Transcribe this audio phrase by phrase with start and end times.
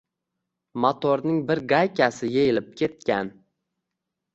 [0.85, 3.35] motorning bir gaykasi yeyilib ketgan